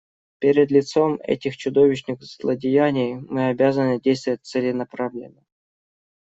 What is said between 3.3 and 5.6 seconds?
обязаны действовать целенаправленно.